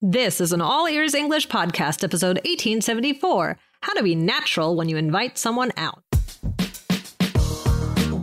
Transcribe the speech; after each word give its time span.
This 0.00 0.40
is 0.40 0.52
an 0.52 0.60
All 0.60 0.86
Ears 0.86 1.12
English 1.12 1.48
podcast, 1.48 2.04
episode 2.04 2.36
1874 2.44 3.58
How 3.80 3.94
to 3.94 4.04
Be 4.04 4.14
Natural 4.14 4.76
When 4.76 4.88
You 4.88 4.96
Invite 4.96 5.36
Someone 5.36 5.72
Out. 5.76 6.07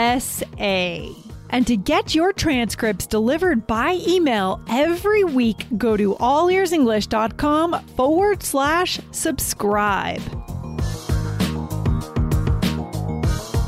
USA. 0.00 1.14
And 1.50 1.66
to 1.66 1.76
get 1.76 2.14
your 2.14 2.32
transcripts 2.32 3.06
delivered 3.06 3.66
by 3.66 4.00
email 4.06 4.62
every 4.68 5.24
week, 5.24 5.66
go 5.76 5.96
to 5.96 6.14
allearsenglish.com 6.14 7.84
forward 7.96 8.42
slash 8.42 9.00
subscribe. 9.10 10.20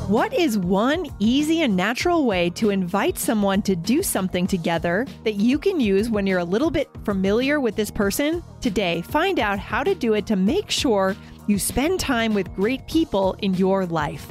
What 0.08 0.32
is 0.32 0.58
one 0.58 1.06
easy 1.18 1.62
and 1.62 1.77
natural 1.77 2.24
way 2.24 2.50
to 2.50 2.70
invite 2.70 3.19
someone 3.19 3.62
to 3.62 3.74
do 3.74 4.02
something 4.02 4.46
together 4.46 5.06
that 5.24 5.34
you 5.34 5.58
can 5.58 5.80
use 5.80 6.08
when 6.08 6.27
you're 6.27 6.38
a 6.38 6.44
little 6.44 6.70
bit 6.70 6.88
familiar 7.05 7.60
with 7.60 7.77
this 7.77 7.91
person? 7.91 8.42
Today, 8.60 9.02
find 9.02 9.41
out 9.41 9.58
how 9.58 9.83
to 9.83 9.94
do 9.94 10.14
it 10.14 10.27
to 10.27 10.36
make 10.36 10.70
sure 10.70 11.16
you 11.46 11.58
spend 11.58 11.98
time 11.98 12.33
with 12.34 12.55
great 12.55 12.86
people 12.86 13.34
in 13.41 13.55
your 13.55 13.86
life. 13.86 14.30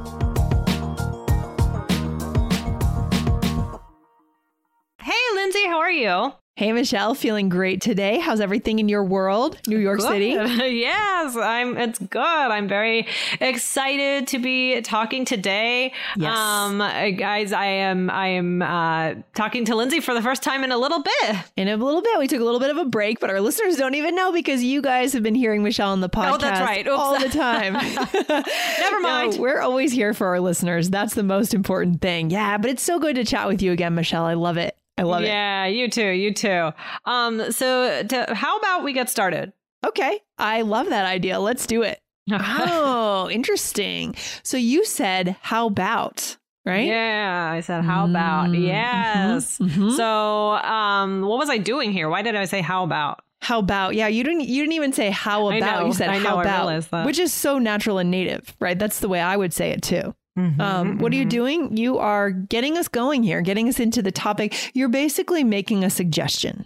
You? 6.01 6.33
Hey, 6.57 6.73
Michelle, 6.73 7.15
feeling 7.15 7.47
great 7.47 7.79
today. 7.81 8.19
How's 8.19 8.41
everything 8.41 8.79
in 8.79 8.89
your 8.89 9.05
world, 9.05 9.57
New 9.67 9.79
York 9.79 9.99
Good. 9.99 10.07
City? 10.09 10.27
yes, 10.79 11.35
I'm. 11.37 11.77
It's 11.77 11.97
good. 11.97 12.19
I'm 12.19 12.67
very 12.67 13.07
excited 13.39 14.27
to 14.27 14.37
be 14.37 14.81
talking 14.81 15.23
today. 15.23 15.93
Yes. 16.17 16.37
um, 16.37 16.77
guys, 17.17 17.53
I 17.53 17.65
am. 17.65 18.09
I 18.09 18.27
am 18.27 18.61
uh, 18.61 19.13
talking 19.33 19.63
to 19.65 19.75
Lindsay 19.75 20.01
for 20.01 20.13
the 20.13 20.21
first 20.21 20.43
time 20.43 20.65
in 20.65 20.71
a 20.73 20.77
little 20.77 21.01
bit. 21.01 21.35
In 21.55 21.69
a 21.69 21.77
little 21.77 22.01
bit, 22.01 22.19
we 22.19 22.27
took 22.27 22.41
a 22.41 22.43
little 22.43 22.59
bit 22.59 22.69
of 22.69 22.77
a 22.77 22.85
break, 22.85 23.21
but 23.21 23.29
our 23.29 23.39
listeners 23.39 23.77
don't 23.77 23.95
even 23.95 24.13
know 24.13 24.31
because 24.33 24.61
you 24.61 24.81
guys 24.81 25.13
have 25.13 25.23
been 25.23 25.35
hearing 25.35 25.63
Michelle 25.63 25.91
on 25.91 26.01
the 26.01 26.09
podcast 26.09 26.33
Oh, 26.33 26.37
that's 26.37 26.59
right. 26.61 26.85
Oops. 26.85 26.99
all 26.99 27.17
the 27.19 27.29
time. 27.29 27.73
Never 28.29 29.01
No, 29.01 29.09
mind. 29.09 29.37
we're 29.39 29.61
always 29.61 29.93
here 29.93 30.13
for 30.13 30.27
our 30.27 30.41
listeners. 30.41 30.89
That's 30.89 31.13
the 31.15 31.23
most 31.23 31.53
important 31.53 32.01
thing. 32.01 32.29
Yeah, 32.29 32.57
but 32.57 32.69
it's 32.69 32.83
so 32.83 32.99
good 32.99 33.15
to 33.15 33.23
chat 33.23 33.47
with 33.47 33.61
you 33.61 33.71
again, 33.71 33.95
Michelle. 33.95 34.25
I 34.25 34.33
love 34.33 34.57
it. 34.57 34.75
I 35.01 35.03
love 35.03 35.23
yeah, 35.23 35.65
you 35.65 35.89
too. 35.89 36.09
You 36.09 36.31
too. 36.31 36.71
Um, 37.05 37.51
so 37.51 38.03
to, 38.03 38.35
how 38.35 38.59
about 38.59 38.83
we 38.83 38.93
get 38.93 39.09
started? 39.09 39.51
Okay. 39.85 40.19
I 40.37 40.61
love 40.61 40.89
that 40.89 41.05
idea. 41.05 41.39
Let's 41.39 41.65
do 41.65 41.81
it. 41.81 41.99
Oh, 42.31 43.29
interesting. 43.31 44.15
So 44.43 44.55
you 44.57 44.85
said, 44.85 45.35
how 45.41 45.65
about, 45.67 46.37
right? 46.65 46.87
Yeah, 46.87 47.51
I 47.51 47.61
said, 47.61 47.83
how 47.83 48.05
about? 48.05 48.49
Mm, 48.49 48.63
Yes. 48.67 49.57
mhm, 49.57 49.69
mhm. 49.69 49.97
So, 49.97 50.51
um, 50.65 51.21
what 51.23 51.39
was 51.39 51.49
I 51.49 51.57
doing 51.57 51.91
here? 51.91 52.07
Why 52.09 52.21
did 52.21 52.35
I 52.35 52.45
say 52.45 52.61
how 52.61 52.83
about? 52.83 53.23
How 53.41 53.57
about? 53.57 53.95
Yeah, 53.95 54.07
you 54.07 54.23
didn't 54.23 54.41
you 54.41 54.61
didn't 54.61 54.73
even 54.73 54.93
say 54.93 55.09
how 55.09 55.47
about. 55.47 55.81
know, 55.81 55.87
you 55.87 55.93
said 55.93 56.07
know, 56.07 56.19
how 56.19 56.39
about, 56.41 57.05
which 57.05 57.17
is 57.17 57.33
so 57.33 57.57
natural 57.57 57.97
and 57.97 58.11
native, 58.11 58.55
right? 58.59 58.77
That's 58.77 58.99
the 58.99 59.09
way 59.09 59.19
I 59.19 59.35
would 59.35 59.51
say 59.51 59.71
it 59.71 59.81
too. 59.81 60.13
Mm-hmm, 60.37 60.61
Um, 60.61 60.97
what 60.99 61.11
are 61.11 61.15
you 61.17 61.25
doing? 61.25 61.75
You 61.75 61.97
are 61.97 62.31
getting 62.31 62.77
us 62.77 62.87
going 62.87 63.23
here, 63.23 63.41
getting 63.41 63.67
us 63.67 63.79
into 63.79 64.01
the 64.01 64.11
topic. 64.11 64.71
You're 64.73 64.89
basically 64.89 65.43
making 65.43 65.83
a 65.83 65.89
suggestion. 65.89 66.65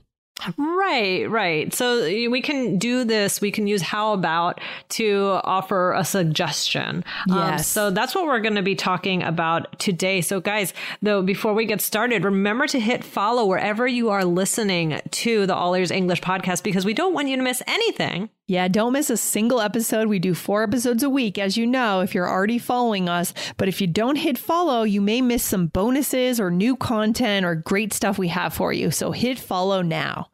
Right, 0.58 1.30
right. 1.30 1.74
So 1.74 2.04
we 2.04 2.42
can 2.42 2.78
do 2.78 3.06
this. 3.06 3.40
We 3.40 3.52
can 3.52 3.68
use 3.68 3.82
how 3.82 4.12
about 4.14 4.60
to 4.90 5.40
offer 5.46 5.94
a 5.94 6.04
suggestion. 6.04 7.04
Um, 7.32 7.38
Yes. 7.38 7.68
so 7.68 7.90
that's 7.90 8.14
what 8.14 8.26
we're 8.26 8.42
going 8.42 8.56
to 8.56 8.62
be 8.62 8.76
talking 8.76 9.24
about 9.24 9.80
today. 9.80 10.20
So, 10.22 10.42
guys, 10.42 10.74
though, 11.02 11.22
before 11.22 11.54
we 11.54 11.66
get 11.66 11.80
started, 11.82 12.24
remember 12.26 12.68
to 12.68 12.80
hit 12.80 13.04
follow 13.04 13.46
wherever 13.46 13.88
you 13.88 14.10
are 14.10 14.26
listening 14.26 15.00
to 15.10 15.46
the 15.48 15.56
All 15.56 15.74
Ears 15.74 15.90
English 15.90 16.22
podcast 16.22 16.64
because 16.64 16.84
we 16.86 16.94
don't 16.94 17.14
want 17.14 17.30
you 17.30 17.38
to 17.38 17.42
miss 17.44 17.64
anything. 17.66 18.30
Yeah, 18.48 18.68
don't 18.68 18.94
miss 18.94 19.10
a 19.10 19.18
single 19.18 19.60
episode. 19.60 20.08
We 20.08 20.20
do 20.20 20.36
four 20.36 20.62
episodes 20.62 21.02
a 21.02 21.10
week, 21.10 21.40
as 21.40 21.58
you 21.58 21.66
know, 21.66 22.02
if 22.02 22.14
you're 22.14 22.30
already 22.30 22.60
following 22.60 23.10
us. 23.10 23.34
But 23.58 23.68
if 23.68 23.82
you 23.82 23.88
don't 23.88 24.18
hit 24.18 24.38
follow, 24.38 24.84
you 24.84 25.02
may 25.02 25.20
miss 25.22 25.44
some 25.44 25.68
bonuses 25.68 26.40
or 26.40 26.52
new 26.52 26.76
content 26.76 27.46
or 27.46 27.56
great 27.56 27.92
stuff 27.92 28.20
we 28.20 28.28
have 28.28 28.54
for 28.54 28.72
you. 28.72 28.92
So 28.92 29.12
hit 29.12 29.40
follow 29.40 29.82
now. 29.82 30.30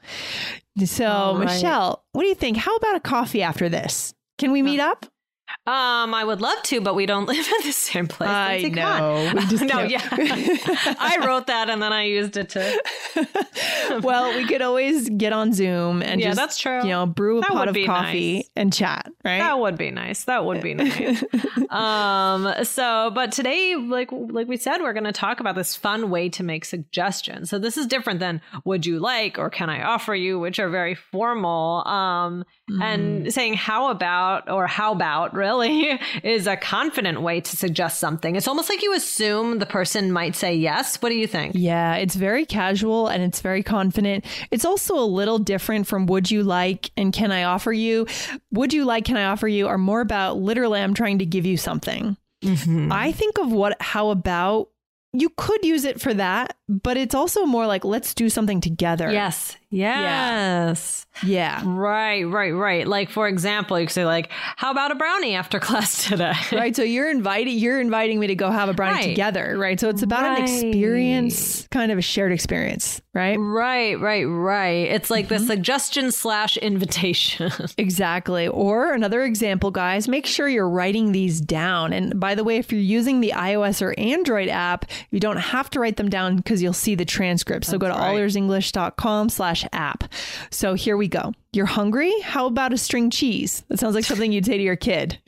So, 0.84 1.38
right. 1.38 1.46
Michelle, 1.46 2.04
what 2.12 2.24
do 2.24 2.28
you 2.28 2.36
think? 2.36 2.58
How 2.58 2.76
about 2.76 2.96
a 2.96 3.02
coffee 3.02 3.44
after 3.44 3.70
this? 3.70 4.14
Can 4.38 4.52
we 4.52 4.62
meet 4.62 4.80
up? 4.80 5.06
Um, 5.68 6.14
I 6.14 6.24
would 6.24 6.42
love 6.42 6.62
to, 6.64 6.82
but 6.82 6.96
we 6.96 7.06
don't 7.06 7.26
live 7.28 7.46
in 7.46 7.68
the 7.68 7.72
same 7.72 8.08
place. 8.08 8.30
I 8.30 8.62
know. 8.64 9.32
We 9.36 9.46
just 9.48 9.64
no, 9.74 9.82
yeah. 9.82 10.02
I 10.12 11.18
wrote 11.26 11.48
that 11.48 11.70
and 11.70 11.82
then 11.82 11.94
I 11.94 12.04
used 12.04 12.38
it 12.38 12.50
to. 12.50 14.00
well, 14.02 14.36
we 14.36 14.46
could 14.48 14.62
always 14.62 15.10
get 15.10 15.34
on 15.34 15.54
Zoom 15.54 16.02
and 16.02 16.20
Yeah, 16.20 16.28
just, 16.30 16.38
that's 16.38 16.58
true. 16.60 16.80
you 16.84 16.90
know, 16.90 17.06
brew 17.06 17.40
a 17.40 17.42
That 17.42 17.52
pot 17.52 17.68
of 17.68 17.78
coffee 17.86 18.36
nice. 18.38 18.50
and 18.56 18.74
chat, 18.74 19.12
right? 19.24 19.40
That 19.40 19.60
would 19.60 19.78
be 19.78 19.92
nice. 19.92 20.24
That 20.26 20.46
would 20.46 20.62
be 20.62 20.74
nice. 20.74 21.24
um, 21.70 22.54
so, 22.64 23.12
but 23.14 23.32
today, 23.32 23.76
like 23.76 24.10
like 24.12 24.48
we 24.48 24.58
said, 24.58 24.80
we're 24.82 24.94
going 24.94 25.04
to 25.06 25.12
talk 25.12 25.40
about 25.40 25.56
this 25.56 25.76
fun 25.76 26.10
way 26.10 26.30
to 26.30 26.44
make 26.44 26.66
suggestions. 26.66 27.50
So 27.50 27.60
this 27.60 27.78
is 27.78 27.88
different 27.88 28.20
than 28.20 28.42
"Would 28.66 28.86
you 28.86 29.00
like?" 29.00 29.38
or 29.38 29.50
"Can 29.50 29.70
I 29.70 29.84
offer 29.84 30.16
you?" 30.16 30.40
which 30.40 30.60
are 30.60 30.70
very 30.70 30.96
formal. 30.96 31.88
Um, 31.88 32.46
Mm-hmm. 32.70 32.82
and 32.84 33.34
saying 33.34 33.56
"How 33.56 33.90
about?" 33.90 34.50
or 34.50 34.66
"How 34.66 34.94
about?" 34.94 35.34
Really 35.42 36.00
is 36.24 36.46
a 36.48 36.56
confident 36.56 37.22
way 37.22 37.42
to 37.42 37.58
suggest 37.58 38.00
something. 38.00 38.36
It's 38.36 38.48
almost 38.48 38.70
like 38.70 38.84
you 38.84 38.94
assume 38.94 39.60
the 39.60 39.66
person 39.66 40.12
might 40.12 40.36
say 40.36 40.56
yes. 40.56 41.02
What 41.02 41.10
do 41.10 41.16
you 41.16 41.28
think? 41.28 41.54
Yeah, 41.56 41.96
it's 41.96 42.16
very 42.16 42.46
casual 42.46 43.08
and 43.08 43.24
it's 43.24 43.42
very 43.42 43.64
confident. 43.64 44.24
It's 44.52 44.66
also 44.66 44.98
a 44.98 45.08
little 45.20 45.40
different 45.40 45.88
from 45.88 46.06
would 46.06 46.30
you 46.30 46.44
like 46.44 46.92
and 46.96 47.12
can 47.12 47.32
I 47.32 47.44
offer 47.44 47.74
you? 47.74 48.06
Would 48.52 48.74
you 48.74 48.86
like, 48.86 49.06
can 49.06 49.18
I 49.18 49.26
offer 49.26 49.48
you 49.48 49.68
are 49.68 49.78
more 49.78 50.02
about 50.02 50.38
literally, 50.38 50.80
I'm 50.80 50.94
trying 50.94 51.20
to 51.20 51.26
give 51.26 51.46
you 51.46 51.58
something. 51.58 52.18
Mm-hmm. 52.44 52.92
I 52.92 53.12
think 53.12 53.38
of 53.40 53.52
what, 53.52 53.82
how 53.82 54.10
about 54.10 54.70
you 55.14 55.30
could 55.36 55.66
use 55.66 55.84
it 55.84 56.00
for 56.00 56.14
that, 56.14 56.56
but 56.72 56.98
it's 56.98 57.14
also 57.14 57.46
more 57.46 57.68
like, 57.68 57.84
let's 57.84 58.14
do 58.14 58.30
something 58.30 58.62
together. 58.62 59.12
Yes. 59.12 59.58
Yes. 59.74 61.06
Yeah. 61.24 61.62
Right, 61.66 62.24
right, 62.24 62.52
right. 62.52 62.86
Like 62.88 63.10
for 63.10 63.28
example, 63.28 63.80
you 63.80 63.86
could 63.86 63.94
say 63.94 64.06
like, 64.06 64.30
"How 64.58 64.72
about 64.72 64.92
a 64.92 64.96
brownie 64.96 65.34
after 65.36 65.60
class 65.68 66.08
today?" 66.10 66.34
right 66.52 66.76
so 66.76 66.84
you're 66.84 67.10
inviting 67.10 67.58
you're 67.58 67.80
inviting 67.80 68.20
me 68.20 68.28
to 68.28 68.36
go 68.36 68.52
have 68.52 68.68
a 68.70 68.74
brownie 68.74 68.92
Right. 68.96 69.08
together 69.08 69.58
right 69.58 69.80
so 69.80 69.88
it's 69.90 70.02
about 70.02 70.38
an 70.38 70.44
experience 70.44 71.68
kind 71.72 71.92
of 71.92 71.98
a 71.98 72.02
shared 72.02 72.32
experience 72.34 73.02
right 73.14 73.38
Right, 73.40 74.00
right, 74.00 74.24
right. 74.24 74.88
It's 74.92 75.10
like 75.10 75.28
the 75.30 75.36
mm-hmm. 75.36 75.46
suggestion 75.48 76.12
slash 76.12 76.58
invitation. 76.58 77.52
exactly 77.78 78.48
or 78.48 78.94
another 78.94 79.24
example 79.24 79.72
guys 79.72 80.08
make 80.08 80.26
sure 80.26 80.48
you're 80.50 80.70
writing 80.70 81.12
these 81.12 81.40
down 81.40 81.94
and 81.94 82.20
by 82.20 82.36
the 82.36 82.44
way 82.44 82.58
if 82.58 82.72
you're 82.72 82.82
using 82.82 83.22
the 83.22 83.32
ios 83.36 83.82
or 83.82 83.98
android 83.98 84.50
app 84.50 84.86
you 85.12 85.20
don't 85.20 85.38
have 85.38 85.70
to 85.70 85.80
write 85.80 85.96
them 85.98 86.10
down 86.10 86.36
because 86.36 86.61
you'll 86.62 86.74
see 86.74 86.96
the 86.96 87.06
transcript 87.06 87.66
so 87.66 87.78
go 87.78 87.88
to 87.88 87.94
That's 87.94 88.02
right. 88.02 88.16
allearsenglish.com 88.16 89.30
slash 89.30 89.66
app 89.72 90.04
so 90.50 90.74
here 90.74 90.98
we 90.98 91.08
go 91.08 91.34
you're 91.54 91.66
hungry 91.66 92.14
how 92.22 92.46
about 92.46 92.74
a 92.74 92.78
string 92.78 93.10
cheese 93.10 93.64
that 93.70 93.80
sounds 93.80 93.96
like 93.96 94.06
something 94.06 94.32
you'd 94.32 94.46
say 94.46 94.58
to 94.58 94.64
your 94.64 94.76
kid 94.76 95.20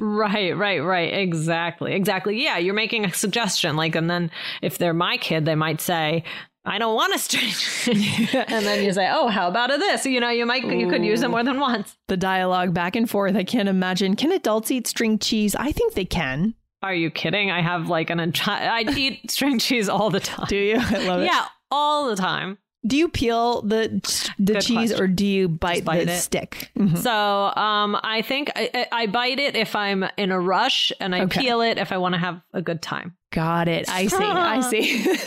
right 0.00 0.48
right, 0.48 0.56
right, 0.56 0.80
right. 0.80 1.14
Exactly, 1.14 1.94
exactly. 1.94 2.42
Yeah, 2.42 2.58
you're 2.58 2.74
making 2.74 3.04
a 3.04 3.12
suggestion. 3.12 3.76
Like, 3.76 3.94
and 3.94 4.10
then 4.10 4.30
if 4.62 4.78
they're 4.78 4.94
my 4.94 5.16
kid, 5.16 5.44
they 5.44 5.54
might 5.54 5.80
say, 5.80 6.24
I 6.64 6.78
don't 6.78 6.94
want 6.94 7.14
a 7.14 7.18
string 7.18 7.50
cheese. 7.50 8.34
and 8.34 8.66
then 8.66 8.84
you 8.84 8.92
say, 8.92 9.08
oh, 9.10 9.28
how 9.28 9.48
about 9.48 9.72
a 9.72 9.78
this? 9.78 10.04
You 10.04 10.20
know, 10.20 10.30
you 10.30 10.44
might, 10.44 10.64
you 10.64 10.88
could 10.88 11.04
use 11.04 11.22
it 11.22 11.28
more 11.28 11.42
than 11.42 11.58
once. 11.60 11.96
The 12.08 12.16
dialogue 12.16 12.74
back 12.74 12.94
and 12.96 13.08
forth. 13.08 13.36
I 13.36 13.44
can't 13.44 13.68
imagine. 13.68 14.16
Can 14.16 14.32
adults 14.32 14.70
eat 14.70 14.86
string 14.86 15.18
cheese? 15.18 15.54
I 15.54 15.72
think 15.72 15.94
they 15.94 16.04
can. 16.04 16.54
Are 16.82 16.94
you 16.94 17.10
kidding? 17.10 17.50
I 17.50 17.60
have 17.60 17.88
like 17.88 18.10
an 18.10 18.20
entire, 18.20 18.70
I 18.70 18.82
eat 18.96 19.30
string 19.30 19.58
cheese 19.58 19.88
all 19.88 20.10
the 20.10 20.20
time. 20.20 20.46
Do 20.48 20.56
you? 20.56 20.76
I 20.78 20.98
love 21.06 21.20
it. 21.22 21.26
Yeah, 21.26 21.46
all 21.70 22.08
the 22.08 22.16
time. 22.16 22.58
Do 22.86 22.96
you 22.96 23.08
peel 23.08 23.62
the 23.62 23.88
the 24.38 24.52
Good 24.54 24.62
cheese 24.62 24.90
question. 24.90 25.02
or 25.02 25.06
do 25.08 25.26
you 25.26 25.48
bite, 25.48 25.84
bite 25.84 26.06
the 26.06 26.12
it. 26.12 26.18
stick? 26.18 26.70
Mhm. 26.78 26.96
So 26.98 27.12
um, 27.12 27.98
I 28.04 28.22
think 28.22 28.52
I, 28.54 28.86
I 28.92 29.06
bite 29.06 29.40
it 29.40 29.56
if 29.56 29.74
I'm 29.74 30.04
in 30.16 30.30
a 30.30 30.38
rush, 30.40 30.92
and 31.00 31.14
I 31.14 31.22
Okay. 31.22 31.40
peel 31.42 31.60
it 31.60 31.76
if 31.78 31.90
I 31.90 31.98
want 31.98 32.14
to 32.14 32.20
have 32.20 32.40
a 32.54 32.62
good 32.62 32.80
time. 32.80 33.16
Got 33.30 33.68
it. 33.68 33.88
I 33.90 34.06
see. 34.06 34.16
I 34.24 34.60
see. 34.70 35.16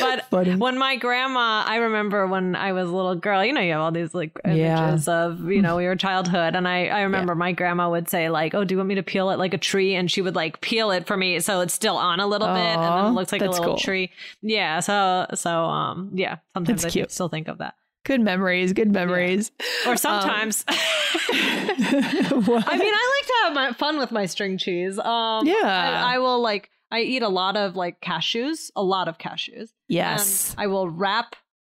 But 0.00 0.26
Funny. 0.30 0.56
when 0.56 0.78
my 0.78 0.96
grandma, 0.96 1.64
I 1.66 1.76
remember 1.76 2.26
when 2.26 2.54
I 2.54 2.72
was 2.72 2.88
a 2.88 2.92
little 2.94 3.14
girl, 3.14 3.44
you 3.44 3.52
know, 3.52 3.60
you 3.60 3.72
have 3.72 3.80
all 3.80 3.90
these 3.92 4.14
like 4.14 4.32
Yeah. 4.44 4.88
images 4.90 5.08
of, 5.08 5.50
you 5.50 5.62
know, 5.62 5.78
your 5.86 5.96
childhood. 5.96 6.54
And 6.54 6.68
I, 6.68 6.86
I 6.88 7.00
remember 7.02 7.34
my 7.34 7.52
grandma 7.52 7.90
would 7.90 8.08
say, 8.08 8.28
like, 8.28 8.54
oh, 8.54 8.64
do 8.64 8.74
you 8.74 8.78
want 8.78 8.88
me 8.88 8.94
to 8.96 9.02
peel 9.02 9.30
it 9.30 9.38
like 9.38 9.54
a 9.54 9.58
tree? 9.58 9.94
And 9.94 10.10
she 10.10 10.22
would 10.22 10.34
like 10.34 10.60
peel 10.60 10.90
it 10.90 11.06
for 11.06 11.16
me. 11.16 11.40
So 11.40 11.60
it's 11.60 11.74
still 11.74 11.96
on 11.96 12.20
a 12.20 12.26
little 12.26 12.48
bit 12.48 12.56
and 12.56 12.82
then 12.82 13.06
it 13.06 13.10
looks 13.10 13.32
like 13.32 13.42
a 13.42 13.50
little 13.50 13.64
cool. 13.64 13.76
tree. 13.78 14.10
Yeah. 14.42 14.80
So, 14.80 15.26
so, 15.34 15.64
um, 15.64 16.10
yeah, 16.14 16.36
sometimes 16.54 16.82
That's 16.82 16.92
I 16.94 16.98
cute. 16.98 17.10
still 17.10 17.28
think 17.28 17.48
of 17.48 17.58
that. 17.58 17.74
good 18.04 18.20
memories. 18.20 18.72
Good 18.72 18.92
memories. 18.92 19.50
Or 19.86 19.96
sometimes, 19.96 20.64
What? 20.68 22.64
I 22.68 22.76
mean, 22.78 22.94
I 22.94 23.16
like 23.18 23.26
to 23.26 23.34
have 23.44 23.54
my 23.54 23.72
fun 23.72 23.98
with 23.98 24.12
my 24.12 24.26
string 24.26 24.58
cheese. 24.58 24.98
Um, 24.98 25.46
Yeah. 25.46 25.54
I, 25.64 26.14
I 26.14 26.18
will 26.18 26.40
like, 26.40 26.70
I 26.96 27.00
eat 27.02 27.22
a 27.22 27.28
lot 27.28 27.56
of 27.56 27.76
like 27.76 28.00
cashews, 28.00 28.70
a 28.74 28.82
lot 28.82 29.08
of 29.08 29.18
cashews. 29.18 29.70
yes. 29.88 30.50
And 30.52 30.60
I 30.64 30.66
will 30.66 30.88
wrap. 30.88 31.36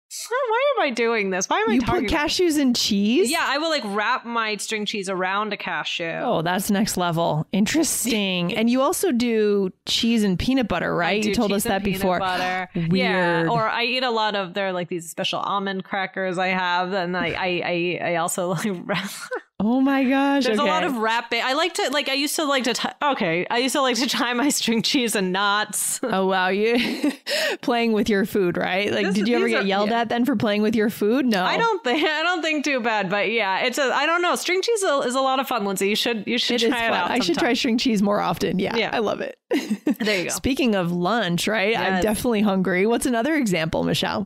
Why 0.30 0.64
am 0.76 0.82
I 0.82 0.90
doing 0.90 1.30
this? 1.30 1.48
Why 1.48 1.60
am 1.60 1.70
I 1.70 1.74
You 1.74 1.82
talking 1.82 2.08
put 2.08 2.12
cashews 2.12 2.58
in 2.58 2.74
cheese? 2.74 3.30
Yeah, 3.30 3.44
I 3.46 3.60
will 3.60 3.70
like 3.70 3.84
wrap 3.86 4.26
my 4.26 4.56
string 4.58 4.86
cheese 4.88 5.08
around 5.08 5.54
a 5.54 5.58
cashew. 5.58 6.20
Oh, 6.24 6.42
that's 6.42 6.72
next 6.72 6.98
level. 6.98 7.46
Interesting. 7.52 8.52
and 8.58 8.72
you 8.72 8.82
also 8.82 9.12
do 9.12 9.70
cheese 9.86 10.24
and 10.24 10.40
peanut 10.40 10.68
butter, 10.68 10.92
I 10.96 10.98
right? 10.98 11.22
do 11.22 11.30
You 11.30 11.36
told 11.36 11.52
us 11.54 11.64
that 11.66 11.84
peanut 11.84 12.00
before. 12.00 12.18
Butter. 12.18 12.70
Weird. 12.76 12.94
Yeah, 12.94 13.48
or 13.52 13.68
I 13.70 13.84
eat 13.84 14.02
a 14.04 14.10
lot 14.10 14.36
of 14.36 14.56
they're 14.56 14.74
like 14.74 14.90
these 14.90 15.08
special 15.08 15.42
almond 15.42 15.84
crackers 15.84 16.40
I 16.40 16.48
have, 16.48 16.92
and 16.94 17.16
I 17.16 17.28
I 17.28 17.62
I, 17.64 18.00
I 18.12 18.16
also 18.16 18.48
like 18.56 18.66
wrap. 18.86 19.12
Oh 19.62 19.82
my 19.82 20.06
gosh. 20.06 20.46
There's 20.46 20.58
a 20.58 20.64
lot 20.64 20.86
okay. 20.86 20.94
of 20.96 21.02
wrapping. 21.02 21.42
I 21.44 21.52
like 21.52 21.74
to 21.74 21.90
like. 21.92 22.08
I 22.08 22.14
used 22.14 22.36
to 22.38 22.46
like 22.46 22.64
to. 22.64 22.74
T- 22.74 22.88
okay, 23.04 23.46
I 23.50 23.58
used 23.58 23.74
to 23.76 23.82
like 23.82 23.98
to 23.98 24.08
tie 24.08 24.32
my 24.34 24.48
string 24.48 24.82
cheese 24.82 25.16
in 25.18 25.34
knots. 25.34 26.00
Oh 26.12 26.28
wow, 26.28 26.48
you 26.48 27.12
playing 27.62 27.92
with 27.92 28.08
your 28.10 28.26
food, 28.26 28.56
right? 28.58 28.90
Like, 28.92 29.06
This- 29.08 29.16
did 29.16 29.28
you 29.28 29.36
ever 29.36 29.50
get 29.50 29.64
are- 29.64 29.66
yelled 29.68 29.90
yeah. 29.90 30.02
at 30.02 30.10
then 30.10 30.24
for 30.24 30.36
playing 30.38 30.62
with 30.62 30.76
your 30.76 30.90
food? 30.90 31.26
No, 31.26 31.44
I 31.44 31.58
don't 31.58 31.84
think 31.84 32.08
I 32.08 32.24
don't 32.24 32.42
think 32.42 32.64
too 32.64 32.80
bad, 32.80 33.10
but 33.10 33.32
yeah, 33.32 33.66
it's 33.66 33.78
a. 33.78 33.84
I 33.94 34.06
don't 34.06 34.22
know. 34.22 34.36
String 34.36 34.62
cheese 34.62 34.82
is 34.82 34.90
a, 34.90 35.00
is 35.00 35.16
a 35.16 35.22
lot 35.22 35.40
of 35.42 35.48
fun, 35.48 35.66
Lindsay. 35.66 35.90
You 35.90 35.96
should 35.98 36.24
you 36.26 36.38
should 36.38 36.64
It 36.64 36.70
try 36.70 36.86
it 36.86 36.92
out. 36.94 37.12
I 37.12 37.20
should 37.20 37.38
try 37.38 37.54
string 37.54 37.78
cheese 37.78 38.02
more 38.02 38.22
often. 38.22 38.60
Yeah, 38.60 38.78
Yeah. 38.78 38.92
I 38.94 39.00
love 39.00 39.20
it. 39.20 39.38
There 40.00 40.18
you 40.20 40.24
go. 40.26 40.30
Speaking 40.30 40.76
of 40.76 40.94
lunch, 40.94 41.48
right? 41.50 41.78
I'm 41.78 42.02
definitely 42.02 42.42
hungry. 42.42 42.88
What's 42.88 43.06
another 43.06 43.36
example, 43.36 43.84
Michelle? 43.84 44.26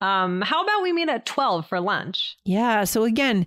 Um, 0.00 0.40
how 0.40 0.64
about 0.64 0.82
we 0.82 0.92
meet 0.92 1.08
at 1.08 1.24
twelve 1.24 1.68
for 1.68 1.78
lunch? 1.80 2.36
Yeah. 2.44 2.82
So 2.84 3.04
again, 3.04 3.46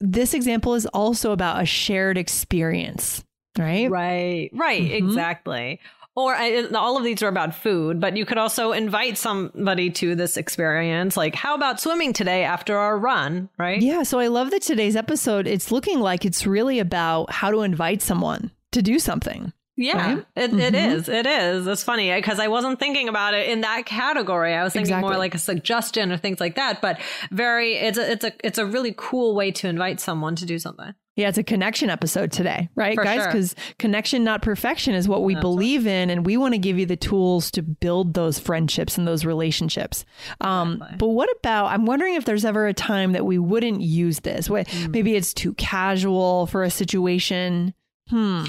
this 0.00 0.34
example 0.34 0.74
is 0.74 0.86
also 0.86 1.32
about 1.32 1.62
a 1.62 1.66
shared 1.66 2.18
experience, 2.18 3.24
right? 3.58 3.90
Right, 3.90 4.50
right, 4.52 4.82
Mhm. 4.82 4.94
exactly. 4.94 5.80
Or 6.14 6.34
I, 6.34 6.62
all 6.74 6.96
of 6.96 7.04
these 7.04 7.22
are 7.22 7.28
about 7.28 7.54
food, 7.54 8.00
but 8.00 8.16
you 8.16 8.24
could 8.24 8.38
also 8.38 8.72
invite 8.72 9.18
somebody 9.18 9.90
to 9.90 10.14
this 10.14 10.38
experience. 10.38 11.14
Like, 11.14 11.34
how 11.34 11.54
about 11.54 11.78
swimming 11.78 12.14
today 12.14 12.42
after 12.44 12.78
our 12.78 12.98
run? 12.98 13.50
Right? 13.58 13.82
Yeah. 13.82 14.02
So 14.02 14.18
I 14.18 14.28
love 14.28 14.50
that 14.52 14.62
today's 14.62 14.96
episode. 14.96 15.46
It's 15.46 15.70
looking 15.70 16.00
like 16.00 16.24
it's 16.24 16.46
really 16.46 16.78
about 16.78 17.30
how 17.30 17.50
to 17.50 17.60
invite 17.60 18.00
someone 18.00 18.50
to 18.72 18.80
do 18.80 18.98
something. 18.98 19.52
Yeah, 19.76 20.14
Right? 20.14 20.26
it, 20.36 20.54
it 20.54 20.74
Mhm. 20.74 20.92
is. 20.92 21.08
It 21.08 21.26
is. 21.26 21.66
It's 21.66 21.82
funny 21.82 22.10
because 22.14 22.40
I 22.40 22.48
wasn't 22.48 22.78
thinking 22.78 23.08
about 23.08 23.34
it 23.34 23.48
in 23.50 23.60
that 23.60 23.84
category. 23.84 24.54
I 24.54 24.64
was 24.64 24.72
thinking 24.72 24.86
Exactly. 24.92 25.10
more 25.10 25.18
like 25.18 25.34
a 25.34 25.38
suggestion 25.38 26.10
or 26.10 26.16
things 26.16 26.40
like 26.40 26.54
that. 26.56 26.80
But 26.80 26.98
very, 27.30 27.74
it's 27.74 27.98
a, 27.98 28.10
it's 28.12 28.24
a, 28.24 28.32
it's 28.42 28.58
a 28.58 28.64
really 28.64 28.94
cool 28.96 29.34
way 29.34 29.50
to 29.52 29.68
invite 29.68 30.00
someone 30.00 30.34
to 30.36 30.46
do 30.46 30.58
something. 30.58 30.94
Yeah, 31.14 31.28
it's 31.28 31.38
a 31.38 31.42
connection 31.42 31.88
episode 31.88 32.30
today, 32.30 32.68
right, 32.74 32.94
For 32.94 33.02
guys? 33.04 33.22
sure. 33.22 33.26
Because 33.32 33.54
connection, 33.78 34.22
not 34.22 34.42
perfection, 34.42 34.94
is 34.94 35.08
what 35.08 35.22
we 35.24 35.32
That's 35.34 35.42
believe 35.42 35.86
in, 35.86 36.10
and 36.10 36.26
we 36.26 36.36
want 36.36 36.52
to 36.52 36.58
give 36.58 36.78
you 36.78 36.84
the 36.84 36.96
tools 36.96 37.50
to 37.52 37.62
build 37.62 38.12
those 38.12 38.38
friendships 38.38 38.98
and 38.98 39.06
those 39.08 39.24
relationships. 39.24 40.04
Um, 40.42 40.74
Exactly. 40.74 40.96
but 40.98 41.08
what 41.08 41.30
about? 41.38 41.66
I'm 41.68 41.86
wondering 41.86 42.14
if 42.16 42.26
there's 42.26 42.44
ever 42.44 42.66
a 42.66 42.74
time 42.74 43.12
that 43.12 43.24
we 43.24 43.38
wouldn't 43.38 43.80
use 43.80 44.20
this. 44.20 44.50
What, 44.50 44.68
Hmm. 44.68 44.90
Maybe 44.90 45.16
it's 45.16 45.32
too 45.32 45.54
casual 45.54 46.46
for 46.48 46.62
a 46.64 46.70
situation. 46.70 47.72
Hmm. 48.10 48.44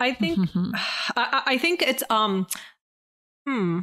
I 0.00 0.12
think, 0.12 0.38
I, 0.54 0.82
I- 1.16 1.42
I 1.54 1.58
think 1.58 1.82
it's 1.82 2.02
um, 2.10 2.46
hmm. 3.46 3.80